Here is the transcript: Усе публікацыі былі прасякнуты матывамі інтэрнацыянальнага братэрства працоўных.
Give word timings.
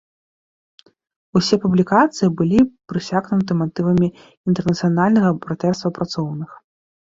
Усе 1.39 1.55
публікацыі 1.65 2.29
былі 2.39 2.59
прасякнуты 2.93 3.59
матывамі 3.61 4.07
інтэрнацыянальнага 4.47 5.29
братэрства 5.47 5.95
працоўных. 6.03 6.61